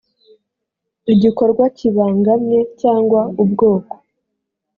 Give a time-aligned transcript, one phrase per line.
[1.13, 3.95] igikorwa kibangamye cyangwa ubwoko